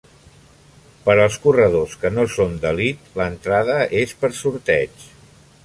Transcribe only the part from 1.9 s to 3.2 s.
que no són d'elit,